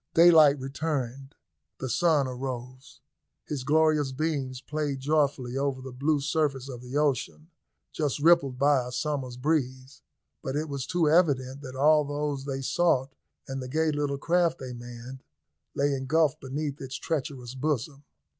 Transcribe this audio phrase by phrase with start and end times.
[0.15, 1.35] Daylight returned;
[1.77, 3.01] the sun arose;
[3.45, 7.51] his glorious beams played joyfully over the blue surface of the ocean
[7.91, 10.01] just rippled by a summer's breeze,
[10.41, 13.13] but it was too evident that all those they sought
[13.47, 15.21] and the gay little craft they manned
[15.75, 18.03] lay engulfed beneath its treacherous bosom.